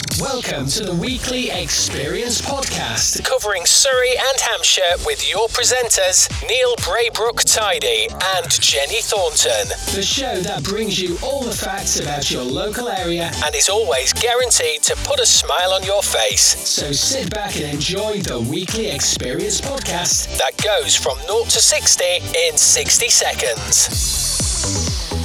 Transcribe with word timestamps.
Welcome 0.00 0.66
to 0.68 0.84
the 0.84 0.94
weekly 0.94 1.50
Experience 1.50 2.40
Podcast, 2.40 3.22
covering 3.22 3.66
Surrey 3.66 4.12
and 4.12 4.40
Hampshire 4.40 4.96
with 5.04 5.30
your 5.30 5.46
presenters, 5.48 6.26
Neil 6.48 6.74
Braybrook 6.76 7.42
Tidy 7.44 8.08
and 8.10 8.50
Jenny 8.50 9.02
Thornton. 9.02 9.68
The 9.94 10.02
show 10.02 10.40
that 10.40 10.64
brings 10.64 10.98
you 10.98 11.18
all 11.22 11.42
the 11.42 11.52
facts 11.52 12.00
about 12.00 12.30
your 12.30 12.42
local 12.42 12.88
area 12.88 13.30
and 13.44 13.54
is 13.54 13.68
always 13.68 14.14
guaranteed 14.14 14.82
to 14.84 14.96
put 15.04 15.20
a 15.20 15.26
smile 15.26 15.72
on 15.72 15.82
your 15.82 16.02
face. 16.02 16.56
So 16.66 16.92
sit 16.92 17.28
back 17.30 17.56
and 17.56 17.74
enjoy 17.74 18.20
the 18.20 18.40
weekly 18.40 18.90
Experience 18.90 19.60
Podcast 19.60 20.38
that 20.38 20.56
goes 20.64 20.96
from 20.96 21.18
0 21.26 21.44
to 21.44 21.60
60 21.60 22.04
in 22.48 22.56
60 22.56 23.08
seconds. 23.08 25.19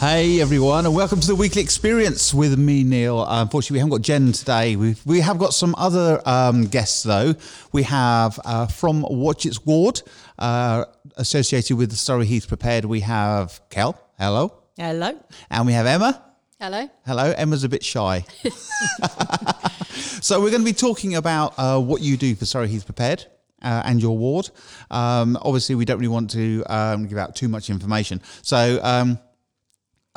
Hey 0.00 0.40
everyone, 0.40 0.86
and 0.86 0.94
welcome 0.94 1.18
to 1.18 1.26
the 1.26 1.34
weekly 1.34 1.60
experience 1.60 2.32
with 2.32 2.56
me, 2.56 2.84
Neil. 2.84 3.18
Uh, 3.18 3.42
unfortunately, 3.42 3.74
we 3.74 3.78
haven't 3.80 3.90
got 3.90 4.02
Jen 4.02 4.30
today. 4.30 4.76
We've, 4.76 5.04
we 5.04 5.18
have 5.18 5.38
got 5.38 5.54
some 5.54 5.74
other 5.76 6.22
um, 6.24 6.66
guests 6.66 7.02
though. 7.02 7.34
We 7.72 7.82
have 7.82 8.38
uh, 8.44 8.68
from 8.68 9.02
Watchetts 9.02 9.66
Ward, 9.66 10.02
uh, 10.38 10.84
associated 11.16 11.76
with 11.76 11.90
the 11.90 11.96
Surrey 11.96 12.26
Heath 12.26 12.46
Prepared. 12.46 12.84
We 12.84 13.00
have 13.00 13.60
Kel. 13.70 14.00
Hello. 14.16 14.62
Hello. 14.76 15.18
And 15.50 15.66
we 15.66 15.72
have 15.72 15.86
Emma. 15.86 16.22
Hello. 16.60 16.88
Hello. 17.04 17.34
Emma's 17.36 17.64
a 17.64 17.68
bit 17.68 17.84
shy. 17.84 18.24
so 19.96 20.40
we're 20.40 20.50
going 20.50 20.62
to 20.62 20.64
be 20.64 20.72
talking 20.74 21.16
about 21.16 21.54
uh, 21.58 21.80
what 21.80 22.02
you 22.02 22.16
do 22.16 22.36
for 22.36 22.46
Surrey 22.46 22.68
Heath 22.68 22.86
Prepared. 22.86 23.26
Uh, 23.60 23.82
and 23.84 24.00
your 24.00 24.16
ward. 24.16 24.48
Um, 24.88 25.36
obviously, 25.42 25.74
we 25.74 25.84
don't 25.84 25.98
really 25.98 26.06
want 26.06 26.30
to 26.30 26.62
um, 26.68 27.08
give 27.08 27.18
out 27.18 27.34
too 27.34 27.48
much 27.48 27.70
information. 27.70 28.22
So, 28.42 28.78
um, 28.84 29.18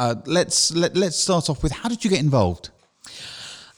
uh, 0.02 0.16
let's 0.26 0.74
let, 0.74 0.98
let's 0.98 1.16
start 1.16 1.48
off 1.48 1.62
with 1.62 1.72
how 1.72 1.88
did 1.88 2.04
you 2.04 2.10
get 2.10 2.20
involved? 2.20 2.72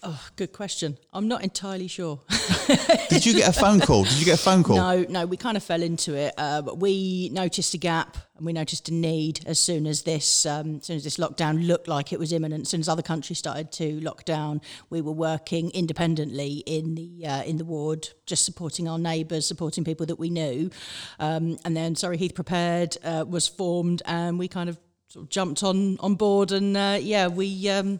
Oh, 0.05 0.21
good 0.37 0.53
question. 0.53 0.97
I'm 1.11 1.27
not 1.27 1.43
entirely 1.43 1.87
sure. 1.87 2.21
did 3.09 3.25
you 3.25 3.33
get 3.33 3.49
a 3.49 3.53
phone 3.53 3.81
call? 3.81 4.03
Did 4.03 4.19
you 4.19 4.25
get 4.25 4.39
a 4.39 4.41
phone 4.41 4.63
call? 4.63 4.77
No, 4.77 5.05
no. 5.09 5.25
We 5.25 5.35
kind 5.35 5.57
of 5.57 5.63
fell 5.63 5.81
into 5.81 6.13
it. 6.13 6.33
Uh, 6.37 6.61
we 6.75 7.29
noticed 7.33 7.73
a 7.73 7.77
gap 7.77 8.17
and 8.37 8.45
we 8.45 8.53
noticed 8.53 8.87
a 8.87 8.93
need 8.93 9.41
as 9.45 9.59
soon 9.59 9.85
as 9.85 10.03
this, 10.03 10.45
um, 10.45 10.77
as 10.77 10.85
soon 10.85 10.95
as 10.95 11.03
this 11.03 11.17
lockdown 11.17 11.67
looked 11.67 11.89
like 11.89 12.13
it 12.13 12.19
was 12.19 12.31
imminent. 12.31 12.63
As 12.63 12.69
soon 12.69 12.81
as 12.81 12.89
other 12.89 13.01
countries 13.01 13.39
started 13.39 13.71
to 13.73 13.99
lock 13.99 14.23
down, 14.23 14.61
we 14.89 15.01
were 15.01 15.13
working 15.13 15.71
independently 15.71 16.63
in 16.65 16.95
the 16.95 17.25
uh, 17.25 17.43
in 17.43 17.57
the 17.57 17.65
ward, 17.65 18.09
just 18.25 18.45
supporting 18.45 18.87
our 18.87 18.99
neighbours, 18.99 19.45
supporting 19.45 19.83
people 19.83 20.05
that 20.05 20.19
we 20.19 20.29
knew. 20.29 20.69
Um, 21.19 21.57
and 21.63 21.75
then, 21.75 21.95
Surrey, 21.95 22.17
Heath 22.17 22.35
Prepared 22.35 22.97
uh, 23.03 23.25
was 23.27 23.47
formed, 23.47 24.01
and 24.05 24.39
we 24.39 24.47
kind 24.47 24.69
of 24.69 24.77
sort 25.13 25.25
of 25.25 25.29
jumped 25.29 25.61
on 25.61 25.97
on 25.99 26.15
board, 26.15 26.51
and 26.51 26.75
uh, 26.75 26.97
yeah, 26.99 27.27
we. 27.27 27.69
Um, 27.69 27.99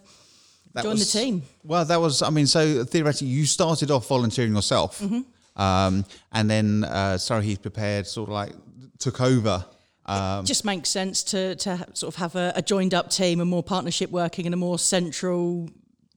that 0.73 0.83
joined 0.83 0.97
was, 0.97 1.13
the 1.13 1.19
team. 1.19 1.43
Well, 1.63 1.85
that 1.85 2.01
was, 2.01 2.23
I 2.23 2.31
mean, 2.31 2.47
so 2.47 2.83
theoretically, 2.83 3.27
you 3.27 3.45
started 3.45 3.91
off 3.91 4.07
volunteering 4.07 4.55
yourself, 4.55 4.99
mm-hmm. 4.99 5.61
um, 5.61 6.03
and 6.31 6.49
then 6.49 6.83
uh, 6.83 7.19
Surrey 7.19 7.43
Heath 7.43 7.61
Prepared 7.61 8.07
sort 8.07 8.29
of 8.29 8.33
like 8.33 8.53
took 8.97 9.21
over. 9.21 9.63
Um, 10.07 10.43
it 10.43 10.47
just 10.47 10.65
makes 10.65 10.89
sense 10.89 11.21
to 11.25 11.55
to 11.57 11.85
sort 11.93 12.13
of 12.13 12.15
have 12.15 12.35
a, 12.35 12.53
a 12.55 12.63
joined 12.63 12.95
up 12.95 13.11
team 13.11 13.39
and 13.39 13.47
more 13.47 13.61
partnership 13.61 14.09
working 14.09 14.47
and 14.47 14.53
a 14.53 14.57
more 14.57 14.79
central, 14.79 15.69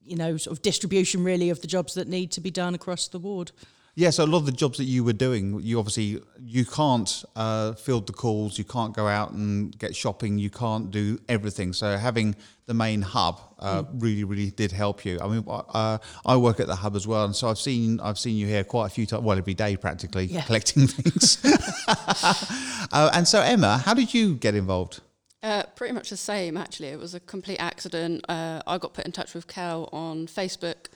you 0.03 0.16
know, 0.16 0.38
sort 0.38 0.56
of 0.56 0.62
distribution 0.62 1.22
really 1.22 1.50
of 1.50 1.60
the 1.60 1.66
jobs 1.66 1.92
that 1.92 2.08
need 2.08 2.33
to 2.33 2.41
be 2.41 2.50
done 2.50 2.75
across 2.75 3.08
the 3.08 3.19
ward. 3.19 3.53
Yeah, 3.98 4.11
so 4.11 4.25
a 4.25 4.27
lot 4.27 4.39
of 4.41 4.47
the 4.47 4.52
jobs 4.52 4.77
that 4.77 4.84
you 4.84 5.02
were 5.02 5.14
doing, 5.14 5.58
you 5.62 5.78
obviously 5.78 6.20
you 6.39 6.66
can't 6.66 7.25
uh, 7.34 7.72
field 7.72 8.06
the 8.06 8.12
calls, 8.12 8.58
you 8.58 8.64
can't 8.64 8.94
go 8.94 9.06
out 9.06 9.30
and 9.30 9.77
get 9.78 9.97
shopping, 9.97 10.36
you 10.36 10.50
can't 10.50 10.91
do 10.91 11.19
everything. 11.30 11.72
So 11.72 11.97
having 11.97 12.36
the 12.66 12.75
main 12.75 13.00
hub 13.00 13.41
uh, 13.58 13.84
mm. 13.84 13.88
really, 13.94 14.25
really 14.25 14.50
did 14.50 14.70
help 14.70 15.06
you. 15.06 15.19
I 15.19 15.28
mean, 15.28 15.44
uh, 15.48 15.97
I 16.27 16.36
work 16.36 16.61
at 16.61 16.66
the 16.66 16.77
hub 16.77 16.94
as 16.94 17.06
well, 17.06 17.25
and 17.25 17.34
so 17.34 17.48
I've 17.48 17.58
seen 17.58 17.98
I've 18.00 18.19
seen 18.19 18.36
you 18.36 18.47
here 18.47 18.64
quite 18.64 18.86
a 18.86 18.91
few 18.91 19.06
times, 19.06 19.22
well, 19.22 19.38
every 19.38 19.55
day 19.55 19.78
practically, 19.78 20.26
yeah. 20.26 20.42
collecting 20.42 20.87
things. 20.87 21.38
Uh, 22.92 23.10
and 23.15 23.26
so, 23.26 23.41
Emma, 23.41 23.78
how 23.78 23.94
did 23.94 24.15
you 24.15 24.34
get 24.37 24.54
involved? 24.54 25.00
Uh, 25.42 25.65
pretty 25.75 25.92
much 25.92 26.10
the 26.10 26.16
same, 26.16 26.56
actually. 26.56 26.87
It 26.88 27.00
was 27.00 27.15
a 27.15 27.21
complete 27.21 27.59
accident. 27.59 28.25
Uh, 28.28 28.62
I 28.65 28.78
got 28.78 28.94
put 28.94 29.04
in 29.04 29.10
touch 29.10 29.34
with 29.34 29.48
Kel 29.48 29.88
on 29.92 30.28
Facebook 30.28 30.87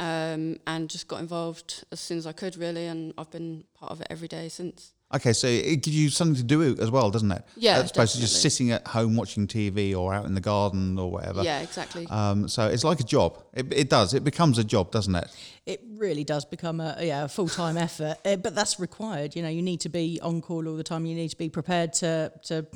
um, 0.00 0.58
and 0.66 0.88
just 0.88 1.06
got 1.08 1.20
involved 1.20 1.84
as 1.92 2.00
soon 2.00 2.16
as 2.16 2.26
I 2.26 2.32
could, 2.32 2.56
really, 2.56 2.86
and 2.86 3.12
I've 3.18 3.30
been 3.30 3.64
part 3.74 3.92
of 3.92 4.00
it 4.00 4.06
every 4.08 4.28
day 4.28 4.48
since. 4.48 4.94
Okay, 5.12 5.32
so 5.34 5.46
it 5.46 5.82
gives 5.82 5.96
you 5.96 6.08
something 6.08 6.36
to 6.36 6.42
do 6.42 6.62
as 6.80 6.90
well, 6.90 7.10
doesn't 7.10 7.30
it? 7.30 7.44
Yeah, 7.56 7.78
as 7.78 7.90
opposed 7.90 8.14
to 8.14 8.20
just 8.20 8.40
sitting 8.40 8.70
at 8.70 8.86
home 8.86 9.14
watching 9.14 9.46
TV 9.46 9.94
or 9.94 10.14
out 10.14 10.24
in 10.24 10.34
the 10.34 10.40
garden 10.40 10.98
or 10.98 11.10
whatever. 11.10 11.42
Yeah, 11.42 11.60
exactly. 11.60 12.06
Um, 12.08 12.48
so 12.48 12.66
it's 12.68 12.84
like 12.84 13.00
a 13.00 13.04
job. 13.04 13.42
It, 13.52 13.72
it, 13.72 13.90
does. 13.90 14.14
It 14.14 14.24
becomes 14.24 14.56
a 14.56 14.64
job, 14.64 14.90
doesn't 14.90 15.14
it? 15.14 15.28
It 15.66 15.82
really 15.96 16.24
does 16.24 16.44
become 16.44 16.80
a 16.80 16.96
yeah 17.00 17.24
a 17.24 17.28
full 17.28 17.48
time 17.48 17.76
effort, 17.88 18.16
uh, 18.24 18.36
but 18.36 18.54
that's 18.54 18.80
required. 18.80 19.36
You 19.36 19.42
know, 19.42 19.48
you 19.48 19.62
need 19.62 19.80
to 19.82 19.90
be 19.90 20.18
on 20.22 20.40
call 20.40 20.66
all 20.66 20.76
the 20.76 20.84
time. 20.84 21.04
You 21.04 21.14
need 21.14 21.28
to 21.30 21.38
be 21.38 21.50
prepared 21.50 21.92
to 21.94 22.32
to 22.44 22.66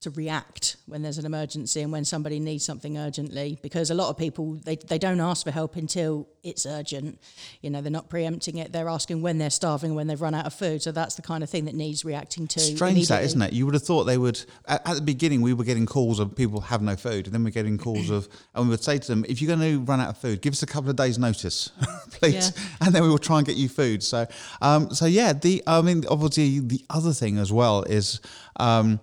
to 0.00 0.10
react 0.10 0.76
when 0.86 1.02
there's 1.02 1.18
an 1.18 1.26
emergency 1.26 1.82
and 1.82 1.92
when 1.92 2.06
somebody 2.06 2.40
needs 2.40 2.64
something 2.64 2.96
urgently 2.96 3.58
because 3.62 3.90
a 3.90 3.94
lot 3.94 4.08
of 4.08 4.16
people 4.16 4.54
they, 4.64 4.76
they 4.76 4.98
don't 4.98 5.20
ask 5.20 5.44
for 5.44 5.50
help 5.50 5.76
until 5.76 6.26
it's 6.42 6.64
urgent. 6.64 7.18
You 7.60 7.68
know 7.68 7.82
they're 7.82 7.92
not 7.92 8.08
preempting 8.08 8.56
it. 8.56 8.72
They're 8.72 8.88
asking 8.88 9.20
when 9.20 9.36
they're 9.36 9.50
starving 9.50 9.94
when 9.94 10.06
they've 10.06 10.20
run 10.20 10.34
out 10.34 10.46
of 10.46 10.54
food. 10.54 10.82
So 10.82 10.90
that's 10.90 11.16
the 11.16 11.22
kind 11.22 11.44
of 11.44 11.50
thing 11.50 11.66
that 11.66 11.74
needs 11.74 12.02
reacting 12.02 12.46
to 12.48 12.60
strange 12.60 13.08
that 13.08 13.24
isn't 13.24 13.42
it? 13.42 13.52
You 13.52 13.66
would 13.66 13.74
have 13.74 13.82
thought 13.82 14.04
they 14.04 14.16
would 14.16 14.42
at, 14.66 14.88
at, 14.88 14.94
the 14.94 15.02
beginning 15.02 15.42
we 15.42 15.52
were 15.52 15.64
getting 15.64 15.84
calls 15.84 16.18
of 16.18 16.34
people 16.34 16.62
have 16.62 16.80
no 16.80 16.96
food 16.96 17.26
and 17.26 17.34
then 17.34 17.44
we're 17.44 17.50
getting 17.50 17.76
calls 17.76 18.08
of 18.08 18.26
and 18.54 18.64
we 18.64 18.70
would 18.70 18.82
say 18.82 18.96
to 18.96 19.06
them 19.06 19.26
if 19.28 19.42
you're 19.42 19.54
going 19.54 19.70
to 19.70 19.84
run 19.84 20.00
out 20.00 20.08
of 20.08 20.16
food 20.16 20.40
give 20.40 20.54
us 20.54 20.62
a 20.62 20.66
couple 20.66 20.88
of 20.88 20.96
days 20.96 21.18
notice 21.18 21.72
please. 22.12 22.52
Yeah. 22.56 22.64
and 22.86 22.94
then 22.94 23.02
we 23.02 23.10
will 23.10 23.18
try 23.18 23.36
and 23.36 23.46
get 23.46 23.56
you 23.56 23.68
food. 23.68 24.02
So 24.02 24.26
um 24.62 24.94
so 24.94 25.04
yeah 25.04 25.34
the 25.34 25.62
i 25.66 25.82
mean 25.82 26.04
obviously 26.08 26.60
the 26.60 26.82
other 26.88 27.12
thing 27.12 27.36
as 27.36 27.52
well 27.52 27.82
is 27.82 28.20
um 28.56 28.98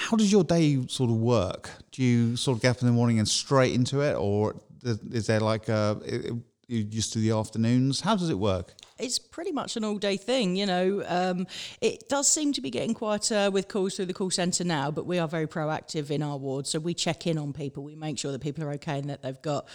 how 0.00 0.16
does 0.16 0.32
your 0.32 0.44
day 0.44 0.78
sort 0.88 1.10
of 1.10 1.16
work? 1.16 1.68
Do 1.92 2.02
you 2.02 2.34
sort 2.34 2.56
of 2.56 2.62
get 2.62 2.70
up 2.70 2.80
in 2.80 2.86
the 2.86 2.92
morning 2.92 3.18
and 3.18 3.28
straight 3.28 3.74
into 3.74 4.00
it, 4.00 4.14
or 4.14 4.56
is 4.82 5.26
there 5.26 5.40
like 5.40 5.68
a, 5.68 6.00
you 6.68 6.84
just 6.84 7.12
do 7.12 7.20
the 7.20 7.32
afternoons? 7.32 8.00
How 8.00 8.16
does 8.16 8.30
it 8.30 8.38
work? 8.38 8.72
It's 8.98 9.18
pretty 9.18 9.52
much 9.52 9.76
an 9.76 9.84
all 9.84 9.98
day 9.98 10.16
thing, 10.16 10.56
you 10.56 10.64
know. 10.64 11.04
Um, 11.06 11.46
it 11.82 12.08
does 12.08 12.28
seem 12.28 12.54
to 12.54 12.62
be 12.62 12.70
getting 12.70 12.94
quieter 12.94 13.50
with 13.50 13.68
calls 13.68 13.96
through 13.96 14.06
the 14.06 14.14
call 14.14 14.30
centre 14.30 14.64
now, 14.64 14.90
but 14.90 15.04
we 15.04 15.18
are 15.18 15.28
very 15.28 15.46
proactive 15.46 16.10
in 16.10 16.22
our 16.22 16.38
ward. 16.38 16.66
So 16.66 16.78
we 16.78 16.94
check 16.94 17.26
in 17.26 17.36
on 17.36 17.52
people. 17.52 17.82
We 17.82 17.94
make 17.94 18.18
sure 18.18 18.32
that 18.32 18.40
people 18.40 18.64
are 18.64 18.72
okay 18.72 18.98
and 18.98 19.10
that 19.10 19.20
they've 19.22 19.42
got 19.42 19.68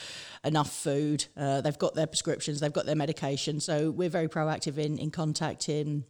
enough 0.43 0.71
food, 0.71 1.25
uh, 1.37 1.61
they've 1.61 1.77
got 1.77 1.93
their 1.93 2.07
prescriptions, 2.07 2.59
they've 2.59 2.73
got 2.73 2.87
their 2.87 2.95
medication. 2.95 3.59
So 3.59 3.91
we're 3.91 4.09
very 4.09 4.27
proactive 4.27 4.79
in, 4.79 4.97
in 4.97 5.11
contacting 5.11 6.05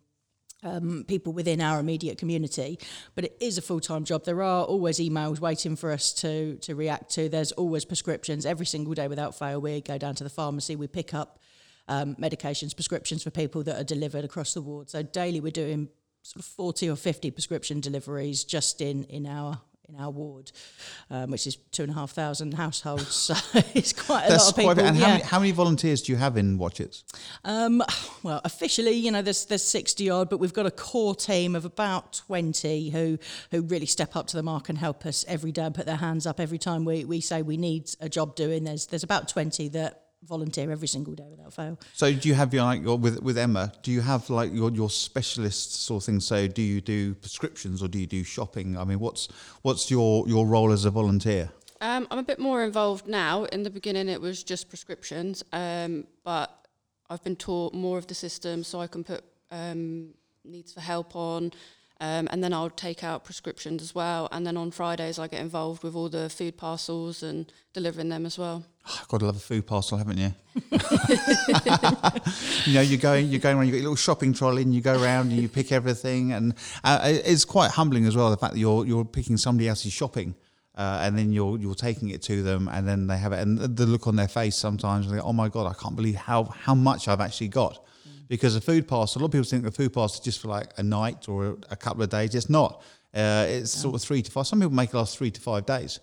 um, 0.64 1.06
people 1.08 1.34
within 1.34 1.62
our 1.62 1.80
immediate 1.80 2.18
community. 2.18 2.80
But 3.14 3.26
it 3.26 3.38
is 3.40 3.58
a 3.58 3.62
full 3.62 3.80
time 3.80 4.04
job. 4.04 4.26
There 4.26 4.42
are 4.42 4.66
always 4.66 5.00
emails 5.00 5.40
waiting 5.40 5.76
for 5.76 5.92
us 5.92 6.14
to 6.16 6.56
to 6.58 6.76
react 6.76 7.12
to. 7.12 7.30
There's 7.30 7.52
always 7.54 7.86
prescriptions 7.86 8.46
every 8.46 8.66
single 8.66 8.94
day 8.94 9.08
without 9.08 9.38
fail. 9.38 9.62
We 9.62 9.82
go 9.82 9.98
down 9.98 10.16
to 10.16 10.24
the 10.24 10.30
pharmacy, 10.30 10.76
we 10.76 10.88
pick 10.88 11.14
up 11.14 11.40
um, 11.88 12.16
medications, 12.16 12.76
prescriptions 12.76 13.24
for 13.24 13.30
people 13.30 13.64
that 13.64 13.80
are 13.80 13.84
delivered 13.84 14.26
across 14.26 14.54
the 14.54 14.62
ward. 14.62 14.90
So 14.90 15.04
daily 15.04 15.40
we're 15.40 15.52
doing 15.52 15.90
sort 16.24 16.44
of 16.44 16.46
40 16.46 16.90
or 16.90 16.96
50 16.96 17.32
prescription 17.32 17.80
deliveries 17.80 18.44
just 18.44 18.82
in, 18.82 19.04
in 19.06 19.28
our 19.28 19.62
in 19.90 19.96
our 19.96 20.10
ward, 20.10 20.52
um, 21.10 21.32
which 21.32 21.48
is 21.48 21.56
two 21.72 21.84
and 21.84 21.92
a 21.92 21.96
half 21.96 22.12
thousand 22.12 22.54
households. 22.54 23.14
So 23.16 23.34
it's 23.74 23.94
quite 23.94 24.26
a 24.26 24.30
That's 24.30 24.46
lot 24.46 24.52
of 24.52 24.56
people. 24.58 24.74
Quite, 24.74 24.86
and 24.86 24.98
yeah. 24.98 25.06
how, 25.06 25.12
many, 25.12 25.24
how, 25.24 25.40
many, 25.40 25.52
volunteers 25.52 26.02
do 26.02 26.12
you 26.12 26.18
have 26.18 26.38
in 26.38 26.58
Watchetts? 26.58 27.04
Um, 27.44 27.84
well, 28.24 28.42
officially, 28.44 28.92
you 28.92 29.12
know, 29.12 29.22
there's 29.22 29.46
there's 29.46 29.64
sixty 29.64 30.10
odd, 30.10 30.30
but 30.30 30.40
we've 30.40 30.54
got 30.54 30.66
a 30.66 30.72
core 30.72 31.16
team 31.16 31.56
of 31.56 31.66
about 31.66 32.22
twenty 32.26 32.90
who 32.90 33.18
who 33.52 33.62
really 33.62 33.86
step 33.86 34.16
up 34.16 34.28
to 34.28 34.38
the 34.38 34.44
mark 34.44 34.70
and 34.70 34.78
help 34.78 35.06
us 35.06 35.26
every 35.28 35.52
day 35.52 35.64
and 35.64 35.76
put 35.76 35.86
their 35.86 35.96
hands 35.98 36.26
up 36.26 36.40
every 36.40 36.58
time 36.58 36.86
we, 36.86 37.06
we 37.06 37.22
say 37.22 37.42
we 37.42 37.58
need 37.58 37.90
a 38.00 38.10
job 38.10 38.36
doing. 38.36 38.64
There's 38.64 38.88
there's 38.88 39.04
about 39.04 39.28
twenty 39.28 39.68
that 39.70 40.05
volunteer 40.28 40.72
every 40.72 40.88
single 40.88 41.14
day 41.14 41.28
without 41.30 41.54
fail. 41.54 41.80
So 41.94 42.14
do 42.14 42.28
you 42.30 42.36
have 42.36 42.54
your 42.54 42.64
like 42.64 42.82
your, 42.84 42.98
with 42.98 43.22
with 43.22 43.38
Emma? 43.38 43.74
Do 43.84 43.92
you 43.92 44.02
have 44.02 44.30
like 44.30 44.54
your 44.54 44.72
your 44.72 44.90
specialist 44.90 45.76
sort 45.84 46.04
of 46.04 46.06
thing? 46.06 46.20
So 46.20 46.48
do 46.48 46.62
you 46.62 46.82
do 46.82 47.16
prescriptions 47.16 47.82
or 47.82 47.88
do 47.88 48.00
you 48.00 48.08
do 48.08 48.24
shopping? 48.24 48.78
I 48.78 48.84
mean, 48.84 49.00
what's 49.00 49.28
what's 49.62 49.90
your 49.90 50.28
your 50.28 50.46
role 50.46 50.72
as 50.72 50.86
a 50.86 50.92
volunteer? 50.92 51.50
Um, 51.82 52.08
I'm 52.10 52.20
a 52.20 52.24
bit 52.24 52.40
more 52.40 52.64
involved 52.64 53.08
now. 53.08 53.44
In 53.46 53.64
the 53.64 53.70
beginning, 53.70 54.08
it 54.10 54.22
was 54.22 54.44
just 54.44 54.70
prescriptions, 54.70 55.44
um, 55.52 56.08
but 56.24 56.68
I've 57.10 57.24
been 57.24 57.36
taught 57.36 57.74
more 57.74 57.98
of 57.98 58.08
the 58.08 58.16
system, 58.16 58.64
so 58.64 58.80
I 58.80 58.88
can 58.88 59.04
put 59.04 59.24
um, 59.52 60.14
needs 60.44 60.74
for 60.74 60.82
help 60.82 61.16
on. 61.16 61.52
Um, 62.02 62.28
and 62.30 62.44
then 62.44 62.52
I'll 62.52 62.70
take 62.70 63.06
out 63.06 63.24
prescriptions 63.24 63.82
as 63.82 63.96
well. 63.96 64.28
And 64.32 64.46
then 64.46 64.58
on 64.58 64.72
Fridays, 64.72 65.18
I 65.18 65.28
get 65.28 65.40
involved 65.40 65.82
with 65.82 65.96
all 65.96 66.10
the 66.10 66.30
food 66.30 66.58
parcels 66.58 67.24
and 67.24 67.52
delivering 67.74 68.10
them 68.10 68.26
as 68.26 68.38
well. 68.38 68.66
Oh, 68.88 69.04
got 69.08 69.20
to 69.22 69.26
love 69.26 69.38
a 69.38 69.40
food 69.40 69.66
parcel, 69.66 69.98
haven't 69.98 70.20
you? 70.20 70.32
you 72.66 72.74
know, 72.76 72.82
you're 72.82 73.00
going, 73.00 73.30
you're 73.30 73.40
going 73.40 73.58
around. 73.58 73.66
you've 73.66 73.74
got 73.74 73.82
your 73.82 73.90
little 73.90 73.96
shopping 73.96 74.32
trolley, 74.32 74.62
and 74.62 74.76
you 74.76 74.82
go 74.82 75.02
around 75.02 75.32
and 75.32 75.42
you 75.42 75.50
pick 75.50 75.72
everything. 75.72 76.34
And 76.34 76.54
uh, 76.84 77.00
it's 77.04 77.46
quite 77.46 77.72
humbling 77.72 78.06
as 78.06 78.16
well 78.16 78.30
the 78.30 78.38
fact 78.38 78.54
that 78.54 78.60
you're 78.60 78.86
you're 78.86 79.04
picking 79.04 79.38
somebody 79.38 79.68
else's 79.68 79.92
shopping. 79.92 80.36
Uh, 80.76 81.00
and 81.02 81.18
then 81.18 81.32
you're 81.32 81.58
you're 81.58 81.74
taking 81.74 82.10
it 82.10 82.22
to 82.24 82.44
them, 82.44 82.68
and 82.72 82.88
then 82.88 83.08
they 83.08 83.18
have 83.18 83.34
it, 83.34 83.40
and 83.40 83.58
the 83.58 83.88
look 83.88 84.06
on 84.06 84.18
their 84.18 84.28
face 84.28 84.56
sometimes, 84.56 85.08
"Oh 85.12 85.34
my 85.34 85.50
god, 85.50 85.66
I 85.66 85.74
can't 85.74 85.96
believe 85.96 86.16
how 86.16 86.44
how 86.44 86.76
much 86.76 87.08
I've 87.08 87.22
actually 87.22 87.48
got." 87.48 87.84
Because 88.28 88.56
a 88.56 88.62
food 88.62 88.88
pass, 88.88 89.16
a 89.16 89.20
lot 89.20 89.26
of 89.26 89.32
people 89.32 89.46
think 89.46 89.64
the 89.64 89.72
food 89.72 89.94
pass 89.94 90.16
is 90.16 90.20
just 90.20 90.42
for 90.42 90.48
like 90.48 90.72
a 90.78 90.84
night 90.84 91.30
or 91.30 91.58
a 91.70 91.76
couple 91.76 92.02
of 92.04 92.10
days. 92.10 92.34
It's 92.34 92.50
not. 92.50 92.82
Uh, 93.14 93.46
it's 93.48 93.72
sort 93.72 93.96
of 93.96 94.02
three 94.02 94.22
to 94.22 94.32
five. 94.32 94.46
Some 94.48 94.60
people 94.60 94.74
make 94.74 94.90
it 94.90 94.98
last 94.98 95.18
three 95.18 95.32
to 95.32 95.40
five 95.40 95.66
days. 95.66 96.00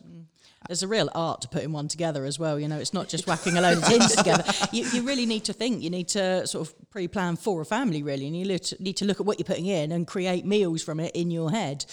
There's 0.69 0.83
a 0.83 0.89
real 0.89 1.11
art 1.15 1.43
to 1.43 1.49
putting 1.49 1.73
one 1.73 1.89
together 1.89 2.25
as 2.25 2.39
well. 2.39 2.59
You 2.59 2.69
know, 2.69 2.79
it's 2.79 2.95
not 2.95 3.09
just 3.09 3.27
whacking 3.27 3.57
a 3.57 3.61
load 3.61 3.79
of 3.79 3.85
tins 3.85 4.15
together. 4.15 4.45
You, 4.73 4.85
you 4.93 5.03
really 5.03 5.27
need 5.27 5.45
to 5.45 5.53
think. 5.53 5.83
You 5.83 5.91
need 5.91 6.09
to 6.09 6.47
sort 6.47 6.67
of 6.67 6.91
pre-plan 6.91 7.37
for 7.37 7.61
a 7.61 7.65
family, 7.65 8.03
really, 8.03 8.27
and 8.27 8.37
you 8.37 8.59
need 8.79 8.97
to 8.99 9.05
look 9.05 9.21
at 9.21 9.27
what 9.27 9.39
you're 9.39 9.45
putting 9.45 9.67
in 9.67 9.93
and 9.93 10.07
create 10.07 10.47
meals 10.47 10.83
from 10.83 11.01
it 11.01 11.15
in 11.15 11.31
your 11.31 11.51
head. 11.51 11.85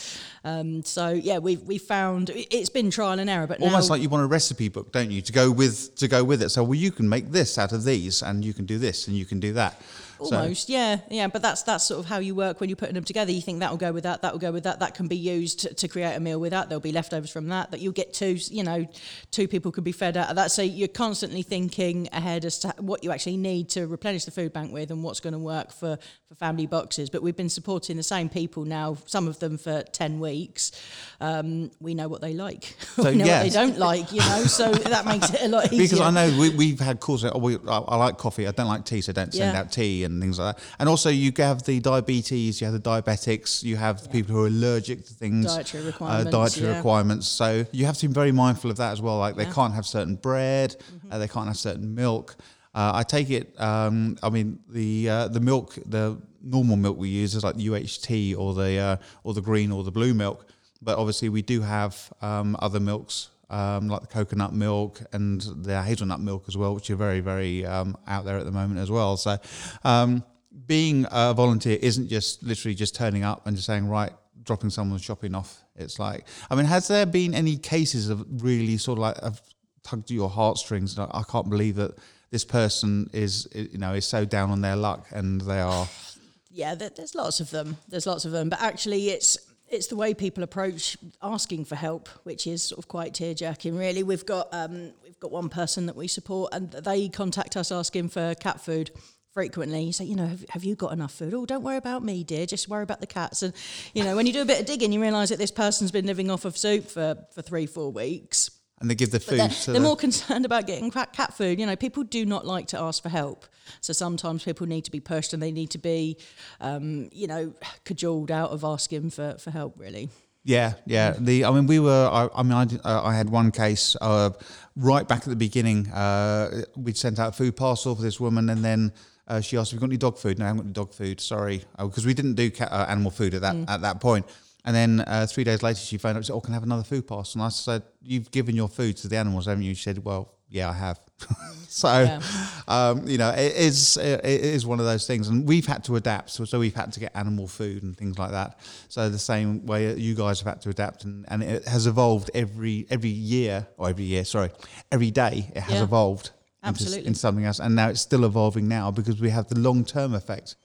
Um, 0.45 0.83
so 0.83 1.09
yeah, 1.09 1.39
we've 1.39 1.61
we 1.63 1.77
found 1.77 2.29
it's 2.33 2.69
been 2.69 2.89
trial 2.89 3.19
and 3.19 3.29
error, 3.29 3.47
but 3.47 3.61
almost 3.61 3.89
like 3.89 4.01
you 4.01 4.07
want 4.07 4.23
a 4.23 4.27
recipe 4.27 4.69
book, 4.69 4.91
don't 4.91 5.11
you, 5.11 5.21
to 5.21 5.33
go 5.33 5.51
with 5.51 5.95
to 5.95 6.07
go 6.07 6.23
with 6.23 6.41
it. 6.41 6.49
So 6.49 6.63
well, 6.63 6.75
you 6.75 6.91
can 6.91 7.09
make 7.09 7.31
this 7.31 7.57
out 7.57 7.73
of 7.73 7.83
these, 7.83 8.21
and 8.21 8.45
you 8.45 8.53
can 8.53 8.65
do 8.65 8.77
this, 8.77 9.07
and 9.07 9.17
you 9.17 9.25
can 9.25 9.39
do 9.39 9.51
that. 9.53 9.81
Almost, 10.19 10.67
so. 10.67 10.73
yeah, 10.73 10.99
yeah. 11.09 11.27
But 11.27 11.41
that's 11.41 11.63
that's 11.63 11.85
sort 11.85 11.99
of 11.99 12.05
how 12.05 12.19
you 12.19 12.35
work 12.35 12.59
when 12.59 12.69
you're 12.69 12.75
putting 12.75 12.95
them 12.95 13.03
together. 13.03 13.31
You 13.31 13.41
think 13.41 13.59
that 13.59 13.71
will 13.71 13.77
go 13.77 13.91
with 13.91 14.03
that, 14.03 14.21
that 14.21 14.31
will 14.31 14.39
go 14.39 14.51
with 14.51 14.63
that. 14.63 14.79
That 14.79 14.93
can 14.95 15.07
be 15.07 15.15
used 15.15 15.61
to, 15.61 15.73
to, 15.73 15.87
create 15.87 16.15
a 16.15 16.19
meal 16.19 16.39
with 16.39 16.51
that. 16.51 16.69
There'll 16.69 16.81
be 16.81 16.91
leftovers 16.91 17.31
from 17.31 17.47
that. 17.49 17.71
That 17.71 17.79
you'll 17.79 17.93
get 17.93 18.13
two, 18.13 18.37
you 18.49 18.63
know, 18.63 18.87
two 19.31 19.47
people 19.47 19.71
could 19.71 19.83
be 19.83 19.91
fed 19.91 20.17
out 20.17 20.29
of 20.29 20.35
that. 20.35 20.51
So 20.51 20.61
you're 20.61 20.87
constantly 20.87 21.41
thinking 21.41 22.09
ahead 22.11 22.45
as 22.45 22.59
to 22.59 22.73
what 22.79 23.03
you 23.03 23.11
actually 23.11 23.37
need 23.37 23.69
to 23.69 23.87
replenish 23.87 24.25
the 24.25 24.31
food 24.31 24.53
bank 24.53 24.71
with 24.73 24.91
and 24.91 25.03
what's 25.03 25.19
going 25.19 25.33
to 25.33 25.39
work 25.39 25.71
for 25.71 25.97
for 26.27 26.35
family 26.35 26.67
boxes. 26.67 27.09
But 27.09 27.23
we've 27.23 27.35
been 27.35 27.49
supporting 27.49 27.97
the 27.97 28.03
same 28.03 28.29
people 28.29 28.65
now, 28.65 28.97
some 29.05 29.27
of 29.27 29.39
them 29.39 29.57
for 29.57 29.83
ten 29.83 30.19
weeks. 30.19 30.71
Um, 31.19 31.71
we 31.79 31.95
know 31.95 32.07
what 32.07 32.21
they 32.21 32.33
like. 32.33 32.75
So, 32.99 33.11
we 33.11 33.15
know 33.15 33.25
yes. 33.25 33.43
what 33.43 33.51
they 33.53 33.57
don't 33.57 33.79
like. 33.79 34.11
You 34.11 34.19
know, 34.19 34.43
so 34.43 34.71
that 34.73 35.05
makes 35.05 35.33
it 35.33 35.41
a 35.41 35.47
lot 35.47 35.71
easier. 35.71 35.83
Because 35.83 36.01
I 36.01 36.11
know 36.11 36.51
we, 36.57 36.71
have 36.71 36.79
had 36.79 36.99
calls. 36.99 37.23
Oh, 37.23 37.37
we, 37.37 37.55
I, 37.55 37.77
I, 37.77 37.95
like 37.95 38.17
coffee. 38.17 38.45
I 38.45 38.51
don't 38.51 38.67
like 38.67 38.83
tea, 38.83 38.99
so 38.99 39.13
don't 39.13 39.33
send 39.33 39.53
yeah. 39.53 39.59
out 39.59 39.71
tea 39.71 40.03
and 40.09 40.21
things 40.21 40.39
like 40.39 40.55
that. 40.55 40.63
And 40.79 40.89
also, 40.89 41.09
you 41.09 41.31
have 41.37 41.63
the 41.63 41.79
diabetes, 41.79 42.61
you 42.61 42.65
have 42.65 42.73
the 42.73 42.89
diabetics, 42.89 43.63
you 43.63 43.77
have 43.77 44.01
the 44.01 44.07
yeah. 44.07 44.13
people 44.13 44.35
who 44.35 44.43
are 44.43 44.47
allergic 44.47 45.05
to 45.05 45.13
things, 45.13 45.45
dietary 45.45 45.83
uh, 45.83 45.87
requirements. 45.87 46.27
Uh, 46.27 46.31
dietary 46.31 46.67
yeah. 46.67 46.75
requirements. 46.77 47.27
So 47.27 47.65
you 47.71 47.85
have 47.85 47.97
to 47.97 48.07
be 48.07 48.13
very 48.13 48.31
mindful 48.31 48.71
of 48.71 48.77
that 48.77 48.91
as 48.91 49.01
well. 49.01 49.17
Like 49.17 49.35
they 49.35 49.45
can't 49.45 49.73
have 49.73 49.85
certain 49.85 50.15
bread, 50.15 50.75
mm-hmm. 50.77 51.11
uh, 51.11 51.17
they 51.17 51.27
can't 51.27 51.47
have 51.47 51.57
certain 51.57 51.95
milk. 51.95 52.35
Uh, 52.73 52.91
I 52.95 53.03
take 53.03 53.29
it. 53.29 53.59
Um, 53.59 54.17
I 54.21 54.29
mean, 54.29 54.59
the 54.69 55.09
uh, 55.09 55.27
the 55.27 55.39
milk, 55.39 55.75
the 55.85 56.21
normal 56.41 56.77
milk 56.77 56.97
we 56.97 57.09
use 57.09 57.35
is 57.35 57.43
like 57.43 57.55
the 57.55 57.67
UHT 57.67 58.37
or 58.37 58.53
the 58.53 58.77
uh, 58.77 58.95
or 59.23 59.33
the 59.33 59.41
green 59.41 59.71
or 59.71 59.83
the 59.83 59.91
blue 59.91 60.13
milk. 60.13 60.45
But 60.81 60.97
obviously, 60.97 61.29
we 61.29 61.41
do 61.41 61.61
have 61.61 62.13
um, 62.21 62.55
other 62.59 62.79
milks 62.79 63.29
um, 63.49 63.87
like 63.87 64.01
the 64.01 64.07
coconut 64.07 64.53
milk 64.53 65.01
and 65.13 65.41
the 65.41 65.81
hazelnut 65.81 66.19
milk 66.19 66.45
as 66.47 66.55
well, 66.55 66.75
which 66.75 66.89
are 66.89 66.95
very 66.95 67.19
very 67.19 67.65
um, 67.65 67.97
out 68.07 68.25
there 68.25 68.37
at 68.37 68.45
the 68.45 68.51
moment 68.51 68.79
as 68.79 68.91
well. 68.91 69.17
So, 69.17 69.37
um, 69.83 70.23
being 70.65 71.05
a 71.11 71.33
volunteer 71.33 71.77
isn't 71.81 72.07
just 72.07 72.43
literally 72.43 72.75
just 72.75 72.95
turning 72.95 73.23
up 73.23 73.45
and 73.45 73.55
just 73.55 73.67
saying 73.67 73.87
right 73.87 74.11
dropping 74.43 74.69
someone's 74.69 75.03
shopping 75.03 75.35
off. 75.35 75.61
It's 75.75 75.99
like 75.99 76.25
i 76.49 76.55
mean 76.55 76.65
has 76.65 76.87
there 76.87 77.05
been 77.05 77.33
any 77.33 77.55
cases 77.57 78.09
of 78.09 78.25
really 78.43 78.77
sort 78.77 78.97
of 78.97 79.01
like 79.01 79.21
have 79.21 79.41
tugged 79.83 80.05
at 80.05 80.15
your 80.15 80.29
heartstrings? 80.29 80.97
I 80.97 81.23
can't 81.29 81.49
believe 81.49 81.75
that 81.75 81.97
this 82.31 82.45
person 82.45 83.09
is 83.13 83.47
you 83.53 83.77
know 83.77 83.93
is 83.93 84.05
so 84.05 84.25
down 84.25 84.49
on 84.51 84.61
their 84.61 84.75
luck 84.75 85.07
and 85.11 85.41
they 85.41 85.59
are 85.59 85.87
yeah 86.51 86.75
there's 86.75 87.15
lots 87.15 87.39
of 87.39 87.49
them. 87.51 87.77
There's 87.87 88.07
lots 88.07 88.25
of 88.25 88.31
them. 88.31 88.49
But 88.49 88.61
actually 88.61 89.09
it's 89.09 89.37
it's 89.71 89.87
the 89.87 89.95
way 89.95 90.13
people 90.13 90.43
approach 90.43 90.97
asking 91.21 91.65
for 91.65 91.75
help, 91.75 92.09
which 92.23 92.47
is 92.47 92.63
sort 92.63 92.79
of 92.79 92.87
quite 92.87 93.13
tear-jerking. 93.13 93.77
Really, 93.77 94.03
we've 94.03 94.25
got 94.25 94.47
um, 94.51 94.91
we've 95.03 95.19
got 95.19 95.31
one 95.31 95.49
person 95.49 95.85
that 95.85 95.95
we 95.95 96.07
support, 96.07 96.53
and 96.53 96.71
they 96.71 97.09
contact 97.09 97.55
us 97.57 97.71
asking 97.71 98.09
for 98.09 98.35
cat 98.35 98.61
food 98.61 98.91
frequently. 99.33 99.83
You 99.83 99.93
say, 99.93 100.05
you 100.05 100.15
know, 100.15 100.27
have, 100.27 100.45
have, 100.49 100.63
you 100.63 100.75
got 100.75 100.91
enough 100.91 101.13
food? 101.13 101.33
Oh, 101.33 101.45
don't 101.45 101.63
worry 101.63 101.77
about 101.77 102.03
me, 102.03 102.23
dear. 102.23 102.45
Just 102.45 102.67
worry 102.67 102.83
about 102.83 102.99
the 102.99 103.07
cats. 103.07 103.43
And 103.43 103.53
you 103.93 104.03
know, 104.03 104.15
when 104.15 104.25
you 104.25 104.33
do 104.33 104.41
a 104.41 104.45
bit 104.45 104.59
of 104.59 104.65
digging, 104.65 104.91
you 104.91 105.01
realise 105.01 105.29
that 105.29 105.37
this 105.37 105.51
person's 105.51 105.91
been 105.91 106.05
living 106.05 106.29
off 106.31 106.45
of 106.45 106.57
soup 106.57 106.87
for 106.87 107.17
for 107.31 107.41
three, 107.41 107.65
four 107.65 107.91
weeks 107.91 108.51
and 108.79 108.89
they 108.89 108.95
give 108.95 109.11
the 109.11 109.19
food. 109.19 109.39
They're, 109.39 109.47
they're 109.47 109.73
the... 109.75 109.79
more 109.79 109.95
concerned 109.95 110.45
about 110.45 110.67
getting 110.67 110.91
cat 110.91 111.33
food. 111.33 111.59
You 111.59 111.65
know, 111.65 111.75
people 111.75 112.03
do 112.03 112.25
not 112.25 112.45
like 112.45 112.67
to 112.67 112.79
ask 112.79 113.03
for 113.03 113.09
help. 113.09 113.45
So 113.81 113.93
sometimes 113.93 114.43
people 114.43 114.67
need 114.67 114.85
to 114.85 114.91
be 114.91 114.99
pushed 114.99 115.33
and 115.33 115.41
they 115.43 115.51
need 115.51 115.71
to 115.71 115.77
be, 115.77 116.17
um, 116.59 117.09
you 117.11 117.27
know, 117.27 117.53
cajoled 117.85 118.31
out 118.31 118.51
of 118.51 118.63
asking 118.63 119.11
for, 119.11 119.37
for 119.37 119.51
help. 119.51 119.75
Really. 119.77 120.09
Yeah, 120.43 120.73
yeah. 120.85 121.15
The 121.19 121.45
I 121.45 121.51
mean, 121.51 121.67
we 121.67 121.79
were. 121.79 122.09
I, 122.11 122.29
I 122.33 122.43
mean, 122.43 122.53
I, 122.53 122.89
uh, 122.89 123.03
I 123.03 123.15
had 123.15 123.29
one 123.29 123.51
case 123.51 123.95
uh, 123.99 124.31
right 124.75 125.07
back 125.07 125.19
at 125.19 125.29
the 125.29 125.35
beginning. 125.35 125.89
Uh, 125.89 126.63
we'd 126.75 126.97
sent 126.97 127.19
out 127.19 127.29
a 127.29 127.31
food 127.33 127.57
parcel 127.57 127.95
for 127.95 128.01
this 128.01 128.19
woman, 128.19 128.49
and 128.49 128.63
then 128.63 128.93
uh, 129.27 129.41
she 129.41 129.57
asked, 129.57 129.71
"Have 129.71 129.79
we 129.79 129.81
got 129.81 129.89
any 129.91 129.97
dog 129.97 130.17
food?" 130.17 130.39
No, 130.39 130.45
I 130.45 130.47
haven't 130.47 130.61
got 130.61 130.65
any 130.65 130.73
dog 130.73 130.93
food. 130.93 131.19
Sorry, 131.19 131.63
because 131.77 132.05
oh, 132.05 132.07
we 132.07 132.13
didn't 132.13 132.35
do 132.35 132.49
cat, 132.49 132.71
uh, 132.71 132.85
animal 132.87 133.11
food 133.11 133.33
at 133.33 133.41
that 133.41 133.55
mm. 133.55 133.69
at 133.69 133.81
that 133.81 133.99
point. 133.99 134.25
And 134.65 134.75
then 134.75 135.03
uh, 135.07 135.25
three 135.25 135.43
days 135.43 135.63
later, 135.63 135.79
she 135.79 135.97
phoned 135.97 136.11
up 136.11 136.17
and 136.17 136.25
said, 136.25 136.33
"Oh, 136.33 136.41
can 136.41 136.53
I 136.53 136.57
have 136.57 136.63
another 136.63 136.83
food 136.83 137.07
pass?" 137.07 137.33
And 137.33 137.43
I 137.43 137.49
said, 137.49 137.83
"You've 138.01 138.29
given 138.31 138.55
your 138.55 138.67
food 138.67 138.97
to 138.97 139.07
the 139.07 139.17
animals, 139.17 139.45
haven't 139.45 139.63
you?" 139.63 139.73
She 139.73 139.83
said, 139.83 140.03
"Well, 140.03 140.33
yeah, 140.49 140.69
I 140.69 140.73
have." 140.73 140.99
so, 141.67 141.87
yeah. 141.87 142.21
um, 142.67 143.07
you 143.07 143.17
know, 143.17 143.29
it 143.29 143.55
is 143.55 143.97
it 143.97 144.25
is 144.25 144.65
one 144.65 144.79
of 144.79 144.85
those 144.85 145.07
things, 145.07 145.29
and 145.29 145.47
we've 145.47 145.65
had 145.65 145.83
to 145.85 145.95
adapt. 145.95 146.31
So, 146.31 146.43
so 146.43 146.59
we've 146.59 146.75
had 146.75 146.91
to 146.93 146.99
get 146.99 147.15
animal 147.15 147.47
food 147.47 147.83
and 147.83 147.95
things 147.95 148.19
like 148.19 148.31
that. 148.31 148.59
So 148.89 149.09
the 149.09 149.19
same 149.19 149.65
way 149.65 149.95
you 149.95 150.13
guys 150.13 150.39
have 150.41 150.47
had 150.47 150.61
to 150.63 150.69
adapt, 150.69 151.05
and, 151.05 151.25
and 151.29 151.41
it 151.41 151.65
has 151.65 151.87
evolved 151.87 152.29
every 152.33 152.85
every 152.89 153.09
year 153.09 153.65
or 153.77 153.89
every 153.89 154.05
year, 154.05 154.25
sorry, 154.25 154.49
every 154.91 155.11
day 155.11 155.49
it 155.55 155.61
has 155.61 155.75
yeah. 155.75 155.83
evolved. 155.83 156.31
Absolutely. 156.61 156.97
Into, 156.97 157.07
into 157.07 157.19
something 157.19 157.45
else, 157.45 157.59
and 157.59 157.75
now 157.75 157.87
it's 157.87 158.01
still 158.01 158.25
evolving 158.25 158.67
now 158.67 158.91
because 158.91 159.21
we 159.21 159.29
have 159.29 159.47
the 159.47 159.57
long 159.57 159.85
term 159.85 160.13
effect. 160.13 160.57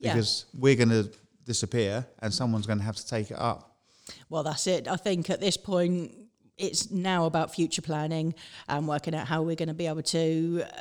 Because 0.00 0.46
yeah. 0.52 0.60
we're 0.60 0.76
going 0.76 0.88
to 0.88 1.12
disappear 1.44 2.06
and 2.20 2.32
someone's 2.32 2.66
going 2.66 2.78
to 2.78 2.84
have 2.84 2.96
to 2.96 3.06
take 3.06 3.30
it 3.30 3.38
up. 3.38 3.76
Well, 4.28 4.42
that's 4.42 4.66
it. 4.66 4.88
I 4.88 4.96
think 4.96 5.30
at 5.30 5.40
this 5.40 5.56
point, 5.56 6.12
it's 6.58 6.90
now 6.90 7.24
about 7.26 7.54
future 7.54 7.82
planning 7.82 8.34
and 8.68 8.86
working 8.86 9.14
out 9.14 9.26
how 9.26 9.42
we're 9.42 9.56
going 9.56 9.68
to 9.68 9.74
be 9.74 9.86
able 9.86 10.02
to 10.02 10.64
uh, 10.64 10.80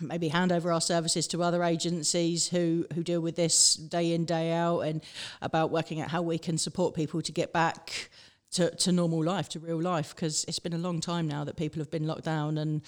maybe 0.00 0.28
hand 0.28 0.52
over 0.52 0.72
our 0.72 0.80
services 0.80 1.26
to 1.28 1.42
other 1.42 1.62
agencies 1.62 2.48
who, 2.48 2.86
who 2.94 3.02
deal 3.02 3.20
with 3.20 3.36
this 3.36 3.74
day 3.74 4.12
in, 4.12 4.24
day 4.24 4.52
out, 4.52 4.80
and 4.80 5.02
about 5.40 5.70
working 5.70 6.00
out 6.00 6.10
how 6.10 6.22
we 6.22 6.38
can 6.38 6.58
support 6.58 6.94
people 6.94 7.22
to 7.22 7.32
get 7.32 7.52
back 7.52 8.10
to, 8.52 8.70
to 8.70 8.92
normal 8.92 9.24
life, 9.24 9.48
to 9.50 9.58
real 9.58 9.80
life, 9.80 10.14
because 10.14 10.44
it's 10.46 10.58
been 10.58 10.74
a 10.74 10.78
long 10.78 11.00
time 11.00 11.26
now 11.26 11.42
that 11.44 11.56
people 11.56 11.80
have 11.80 11.90
been 11.90 12.06
locked 12.06 12.24
down 12.24 12.58
and 12.58 12.82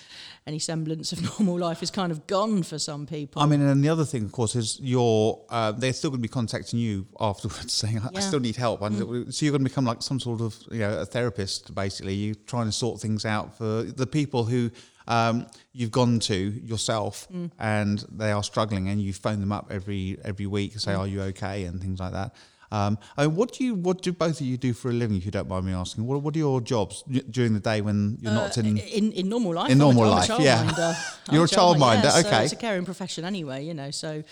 any 0.46 0.58
semblance 0.58 1.12
of 1.12 1.22
normal 1.38 1.58
life 1.58 1.82
is 1.82 1.90
kind 1.90 2.12
of 2.12 2.26
gone 2.26 2.62
for 2.62 2.78
some 2.78 3.06
people. 3.06 3.42
I 3.42 3.46
mean, 3.46 3.62
and 3.62 3.82
the 3.82 3.88
other 3.88 4.04
thing, 4.04 4.24
of 4.24 4.32
course, 4.32 4.54
is 4.54 4.78
you're, 4.80 5.40
uh, 5.48 5.72
they're 5.72 5.92
still 5.92 6.10
going 6.10 6.20
to 6.20 6.28
be 6.28 6.32
contacting 6.32 6.78
you 6.78 7.06
afterwards 7.18 7.72
saying, 7.72 7.98
I, 7.98 8.10
yeah. 8.12 8.18
I 8.18 8.20
still 8.20 8.40
need 8.40 8.56
help. 8.56 8.80
Mm. 8.80 9.32
So 9.32 9.44
you're 9.44 9.52
going 9.52 9.64
to 9.64 9.70
become 9.70 9.84
like 9.86 10.02
some 10.02 10.20
sort 10.20 10.40
of, 10.40 10.56
you 10.70 10.80
know, 10.80 11.00
a 11.00 11.06
therapist, 11.06 11.74
basically. 11.74 12.14
You're 12.14 12.34
trying 12.46 12.66
to 12.66 12.72
sort 12.72 13.00
things 13.00 13.24
out 13.24 13.56
for 13.56 13.82
the 13.82 14.06
people 14.06 14.44
who 14.44 14.70
um, 15.06 15.46
you've 15.72 15.90
gone 15.90 16.18
to 16.18 16.34
yourself 16.34 17.26
mm. 17.32 17.50
and 17.58 18.04
they 18.10 18.32
are 18.32 18.42
struggling 18.42 18.88
and 18.88 19.00
you 19.00 19.12
phone 19.12 19.40
them 19.40 19.52
up 19.52 19.68
every 19.70 20.18
every 20.24 20.46
week, 20.46 20.72
and 20.72 20.80
say, 20.80 20.92
mm. 20.92 20.98
are 20.98 21.06
you 21.06 21.22
okay? 21.22 21.64
And 21.64 21.80
things 21.80 22.00
like 22.00 22.12
that. 22.12 22.34
Um, 22.70 22.98
I 23.16 23.26
mean, 23.26 23.36
what 23.36 23.52
do 23.52 23.64
you, 23.64 23.74
what 23.74 24.02
do 24.02 24.12
both 24.12 24.40
of 24.40 24.46
you 24.46 24.56
do 24.56 24.72
for 24.72 24.90
a 24.90 24.92
living, 24.92 25.16
if 25.16 25.24
you 25.24 25.30
don't 25.30 25.48
mind 25.48 25.66
me 25.66 25.72
asking? 25.72 26.06
What, 26.06 26.22
what 26.22 26.34
are 26.34 26.38
your 26.38 26.60
jobs 26.60 27.04
during 27.30 27.54
the 27.54 27.60
day 27.60 27.80
when 27.80 28.18
you're 28.20 28.32
uh, 28.32 28.34
not 28.34 28.58
in, 28.58 28.78
in 28.78 29.12
in 29.12 29.28
normal 29.28 29.54
life? 29.54 29.70
In 29.70 29.78
normal 29.78 30.08
life, 30.08 30.30
yeah. 30.38 30.64
You're 31.32 31.44
a 31.44 31.48
childminder, 31.48 32.04
yeah, 32.04 32.18
okay. 32.18 32.30
So 32.30 32.40
it's 32.42 32.52
a 32.52 32.56
caring 32.56 32.84
profession 32.84 33.24
anyway, 33.24 33.64
you 33.64 33.72
know. 33.72 33.90
So 33.90 34.22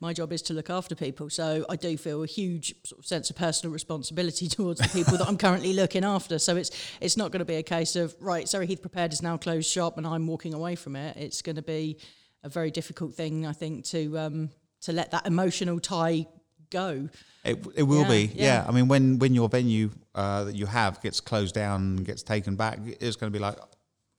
my 0.00 0.12
job 0.12 0.32
is 0.32 0.42
to 0.42 0.52
look 0.52 0.68
after 0.68 0.96
people. 0.96 1.30
So 1.30 1.64
I 1.68 1.76
do 1.76 1.96
feel 1.96 2.24
a 2.24 2.26
huge 2.26 2.74
sort 2.84 2.98
of 2.98 3.06
sense 3.06 3.30
of 3.30 3.36
personal 3.36 3.72
responsibility 3.72 4.48
towards 4.56 4.80
the 4.80 4.88
people 4.88 5.16
that 5.18 5.28
I'm 5.28 5.38
currently 5.38 5.72
looking 5.72 6.04
after. 6.04 6.38
So 6.38 6.56
it's 6.56 6.70
it's 7.00 7.16
not 7.16 7.30
going 7.30 7.38
to 7.40 7.44
be 7.44 7.56
a 7.56 7.62
case 7.62 7.94
of 7.96 8.16
right, 8.20 8.48
Surrey 8.48 8.66
Heath 8.66 8.80
Prepared 8.80 9.12
is 9.12 9.22
now 9.22 9.36
closed 9.36 9.70
shop 9.70 9.96
and 9.96 10.06
I'm 10.06 10.26
walking 10.26 10.54
away 10.54 10.74
from 10.74 10.96
it. 10.96 11.16
It's 11.16 11.42
going 11.42 11.56
to 11.56 11.62
be 11.62 11.98
a 12.42 12.48
very 12.48 12.70
difficult 12.70 13.14
thing, 13.14 13.46
I 13.46 13.52
think, 13.52 13.84
to 13.86 14.18
um, 14.18 14.50
to 14.82 14.92
let 14.92 15.10
that 15.10 15.26
emotional 15.26 15.78
tie 15.78 16.26
go. 16.70 17.08
It, 17.44 17.66
it 17.74 17.82
will 17.82 18.02
yeah, 18.02 18.08
be, 18.08 18.30
yeah. 18.34 18.44
yeah. 18.44 18.64
I 18.68 18.72
mean, 18.72 18.88
when 18.88 19.18
when 19.18 19.34
your 19.34 19.48
venue 19.48 19.90
uh, 20.14 20.44
that 20.44 20.54
you 20.54 20.66
have 20.66 21.00
gets 21.00 21.20
closed 21.20 21.54
down 21.54 21.80
and 21.80 22.04
gets 22.04 22.22
taken 22.22 22.56
back, 22.56 22.78
it's 23.00 23.16
going 23.16 23.32
to 23.32 23.36
be 23.36 23.42
like, 23.42 23.56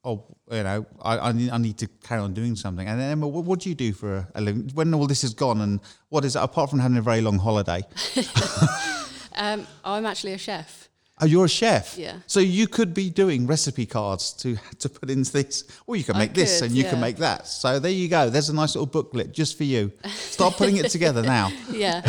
oh, 0.03 0.23
you 0.51 0.63
know, 0.63 0.85
I, 1.01 1.17
I 1.17 1.31
need, 1.31 1.49
I, 1.49 1.57
need, 1.57 1.77
to 1.79 1.87
carry 1.87 2.21
on 2.21 2.33
doing 2.33 2.55
something. 2.55 2.87
And 2.87 2.99
then, 2.99 3.11
Emma, 3.11 3.27
what, 3.27 3.45
what 3.45 3.59
do 3.59 3.69
you 3.69 3.75
do 3.75 3.93
for 3.93 4.27
a, 4.33 4.41
living? 4.41 4.71
When 4.73 4.93
all 4.93 5.07
this 5.07 5.23
is 5.23 5.33
gone, 5.33 5.61
and 5.61 5.79
what 6.09 6.25
is 6.25 6.35
it, 6.35 6.41
apart 6.41 6.69
from 6.69 6.79
having 6.79 6.97
a 6.97 7.01
very 7.01 7.21
long 7.21 7.37
holiday? 7.37 7.83
um, 9.35 9.67
I'm 9.83 10.05
actually 10.05 10.33
a 10.33 10.37
chef. 10.37 10.89
Oh, 11.21 11.25
you're 11.27 11.45
a 11.45 11.49
chef. 11.49 11.97
Yeah. 11.99 12.15
So 12.25 12.39
you 12.39 12.67
could 12.67 12.95
be 12.95 13.11
doing 13.11 13.45
recipe 13.45 13.85
cards 13.85 14.33
to 14.33 14.57
to 14.79 14.89
put 14.89 15.11
into 15.11 15.31
this, 15.31 15.65
or 15.85 15.95
you 15.95 16.03
can 16.03 16.17
make 16.17 16.33
this 16.33 16.61
and 16.61 16.71
you 16.71 16.83
yeah. 16.83 16.89
can 16.89 16.99
make 16.99 17.17
that. 17.17 17.47
So 17.47 17.79
there 17.79 17.91
you 17.91 18.07
go. 18.07 18.29
There's 18.31 18.49
a 18.49 18.55
nice 18.55 18.73
little 18.73 18.87
booklet 18.87 19.31
just 19.31 19.55
for 19.55 19.63
you. 19.63 19.91
Start 20.07 20.55
putting 20.55 20.77
it 20.77 20.89
together 20.89 21.21
now. 21.21 21.51
Yeah. 21.71 22.01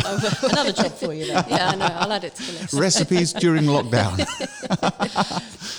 Another 0.43 0.73
job 0.73 0.91
for 0.93 1.13
you. 1.13 1.25
Then. 1.27 1.45
Yeah, 1.49 1.69
I 1.69 1.75
know. 1.75 1.85
I'll 1.85 2.11
add 2.11 2.23
it 2.23 2.35
to 2.35 2.43
the 2.43 2.51
list. 2.53 2.73
Recipes 2.73 3.33
during 3.33 3.63
lockdown. 3.63 4.17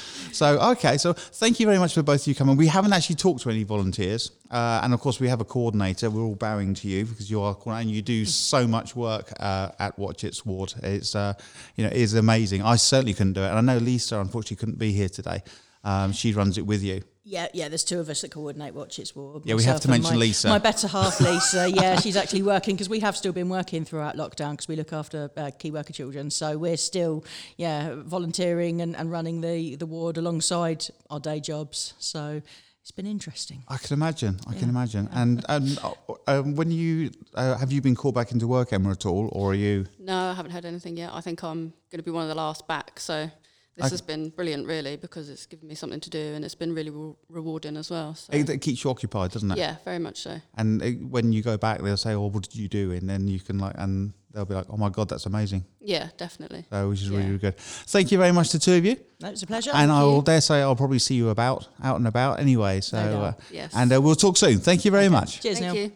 So 0.34 0.58
okay, 0.72 0.98
so 0.98 1.12
thank 1.12 1.60
you 1.60 1.66
very 1.66 1.78
much 1.78 1.94
for 1.94 2.02
both 2.02 2.22
of 2.22 2.26
you 2.26 2.34
coming. 2.34 2.56
We 2.56 2.66
haven't 2.66 2.92
actually 2.92 3.14
talked 3.16 3.42
to 3.42 3.50
any 3.50 3.62
volunteers, 3.62 4.32
uh, 4.50 4.80
and 4.82 4.92
of 4.92 4.98
course 4.98 5.20
we 5.20 5.28
have 5.28 5.40
a 5.40 5.44
coordinator. 5.44 6.10
We're 6.10 6.22
all 6.22 6.34
bowing 6.34 6.74
to 6.74 6.88
you 6.88 7.04
because 7.04 7.30
you 7.30 7.40
are 7.40 7.56
and 7.66 7.88
you 7.88 8.02
do 8.02 8.24
so 8.24 8.66
much 8.66 8.96
work 8.96 9.32
uh, 9.38 9.70
at 9.78 9.96
Watchetts 9.96 10.44
Ward. 10.44 10.74
It's 10.82 11.14
uh, 11.14 11.34
you 11.76 11.84
know 11.84 11.90
it 11.90 11.98
is 11.98 12.14
amazing. 12.14 12.62
I 12.62 12.74
certainly 12.74 13.14
couldn't 13.14 13.34
do 13.34 13.42
it, 13.42 13.48
and 13.48 13.58
I 13.58 13.60
know 13.60 13.78
Lisa 13.78 14.18
unfortunately 14.18 14.56
couldn't 14.56 14.78
be 14.78 14.90
here 14.90 15.08
today. 15.08 15.40
Um, 15.84 16.12
she 16.12 16.32
runs 16.32 16.58
it 16.58 16.66
with 16.66 16.82
you. 16.82 17.02
Yeah, 17.26 17.48
yeah. 17.54 17.68
There's 17.68 17.84
two 17.84 18.00
of 18.00 18.08
us 18.10 18.20
that 18.20 18.30
coordinate 18.30 18.74
Watchetts 18.74 19.16
War. 19.16 19.40
Yeah, 19.44 19.54
we 19.54 19.62
have 19.64 19.80
to 19.80 19.88
mention 19.88 20.14
my, 20.14 20.20
Lisa. 20.20 20.48
My 20.48 20.58
better 20.58 20.88
half, 20.88 21.20
Lisa. 21.20 21.70
Yeah, 21.74 21.98
she's 21.98 22.16
actually 22.16 22.42
working 22.42 22.76
because 22.76 22.88
we 22.88 23.00
have 23.00 23.16
still 23.16 23.32
been 23.32 23.48
working 23.48 23.84
throughout 23.84 24.16
lockdown 24.16 24.52
because 24.52 24.68
we 24.68 24.76
look 24.76 24.92
after 24.92 25.30
uh, 25.36 25.50
key 25.58 25.70
worker 25.70 25.92
children. 25.92 26.30
So 26.30 26.58
we're 26.58 26.76
still, 26.76 27.24
yeah, 27.56 27.94
volunteering 27.96 28.82
and, 28.82 28.94
and 28.94 29.10
running 29.10 29.40
the 29.40 29.76
the 29.76 29.86
ward 29.86 30.18
alongside 30.18 30.86
our 31.08 31.18
day 31.18 31.40
jobs. 31.40 31.94
So 31.98 32.42
it's 32.82 32.90
been 32.90 33.06
interesting. 33.06 33.64
I 33.68 33.78
can 33.78 33.94
imagine. 33.94 34.38
I 34.46 34.52
can 34.52 34.68
imagine. 34.68 35.08
And 35.10 35.42
and 35.48 35.78
uh, 35.82 35.94
um, 36.26 36.54
when 36.54 36.70
you 36.70 37.10
uh, 37.34 37.56
have 37.56 37.72
you 37.72 37.80
been 37.80 37.94
called 37.94 38.14
back 38.14 38.32
into 38.32 38.46
work, 38.46 38.74
Emma, 38.74 38.90
at 38.90 39.06
all, 39.06 39.30
or 39.32 39.52
are 39.52 39.54
you? 39.54 39.86
No, 39.98 40.14
I 40.14 40.34
haven't 40.34 40.52
heard 40.52 40.66
anything 40.66 40.98
yet. 40.98 41.10
I 41.14 41.22
think 41.22 41.42
I'm 41.42 41.72
going 41.90 41.98
to 41.98 42.02
be 42.02 42.10
one 42.10 42.22
of 42.22 42.28
the 42.28 42.34
last 42.34 42.68
back. 42.68 43.00
So 43.00 43.30
this 43.76 43.86
Okay. 43.86 43.90
has 43.92 44.00
been 44.02 44.30
brilliant, 44.30 44.66
really, 44.66 44.96
because 44.96 45.28
it's 45.28 45.46
given 45.46 45.66
me 45.68 45.74
something 45.74 46.00
to 46.00 46.10
do 46.10 46.18
and 46.34 46.44
it's 46.44 46.54
been 46.54 46.74
really 46.74 46.90
re- 46.90 47.14
rewarding 47.28 47.76
as 47.76 47.90
well. 47.90 48.14
So 48.14 48.32
It, 48.32 48.48
it 48.48 48.58
keeps 48.58 48.84
you 48.84 48.90
occupied, 48.90 49.32
doesn't 49.32 49.50
it? 49.50 49.58
yeah, 49.58 49.76
very 49.84 49.98
much 49.98 50.22
so. 50.22 50.40
And 50.56 50.80
it, 50.82 51.02
when 51.04 51.32
you 51.32 51.42
go 51.42 51.56
back, 51.56 51.80
they'll 51.82 51.96
say, 51.96 52.12
"Oh, 52.12 52.26
what 52.26 52.44
did 52.44 52.54
you 52.54 52.68
do?" 52.68 52.92
And 52.92 53.08
then 53.10 53.26
you 53.26 53.40
can 53.40 53.58
like, 53.58 53.74
and 53.76 54.12
they'll 54.32 54.44
be 54.44 54.54
like, 54.54 54.66
"Oh 54.70 54.76
my 54.76 54.90
god, 54.90 55.08
that's 55.08 55.26
amazing." 55.26 55.64
Yeah, 55.80 56.08
definitely. 56.16 56.64
So 56.70 56.88
which 56.88 57.02
is 57.02 57.10
really, 57.10 57.22
Yeah. 57.22 57.28
really 57.28 57.38
good. 57.40 57.56
Thank 57.58 58.12
you 58.12 58.18
very 58.18 58.32
much 58.32 58.50
to 58.50 58.58
the 58.58 58.64
two 58.64 58.74
of 58.74 58.84
you. 58.84 58.96
No, 59.20 59.28
it's 59.30 59.42
a 59.42 59.46
pleasure. 59.46 59.72
and 59.74 59.90
I 59.90 60.02
will 60.04 60.16
you. 60.16 60.22
dare 60.22 60.40
say 60.40 60.60
I'll 60.62 60.76
probably 60.76 60.98
see 61.00 61.14
you 61.16 61.30
about, 61.30 61.66
out 61.82 61.96
and 61.96 62.06
about 62.06 62.38
anyway. 62.40 62.80
So, 62.80 62.96
No 63.02 63.20
uh, 63.22 63.32
Yes. 63.50 63.72
and 63.74 63.92
uh, 63.92 64.00
we'll 64.00 64.14
talk 64.14 64.36
soon. 64.36 64.58
Thank 64.58 64.84
you 64.84 64.90
very 64.92 65.08
much. 65.08 65.40
Cheers, 65.40 65.58
Thank 65.58 65.72
Neil. 65.74 65.84
you. 65.86 65.92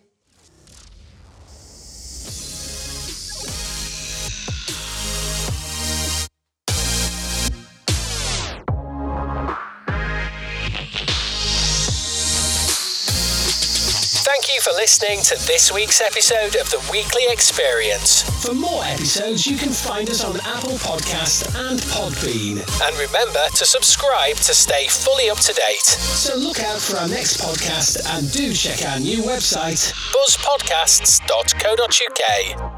Listening 14.88 15.20
to 15.20 15.36
this 15.46 15.70
week's 15.70 16.00
episode 16.00 16.56
of 16.56 16.70
the 16.70 16.78
Weekly 16.90 17.20
Experience. 17.28 18.22
For 18.42 18.54
more 18.54 18.82
episodes, 18.84 19.46
you 19.46 19.58
can 19.58 19.68
find 19.68 20.08
us 20.08 20.24
on 20.24 20.40
Apple 20.40 20.78
Podcast 20.78 21.44
and 21.68 21.78
Podbean. 21.92 22.64
And 22.86 22.96
remember 22.96 23.46
to 23.56 23.66
subscribe 23.66 24.36
to 24.36 24.54
stay 24.54 24.86
fully 24.86 25.28
up 25.28 25.40
to 25.40 25.52
date. 25.52 25.84
So 25.84 26.34
look 26.38 26.60
out 26.60 26.80
for 26.80 26.96
our 26.96 27.06
next 27.06 27.38
podcast 27.38 28.00
and 28.16 28.32
do 28.32 28.54
check 28.54 28.82
our 28.90 28.98
new 28.98 29.18
website, 29.18 29.92
buzzpodcasts.co.uk. 30.14 32.77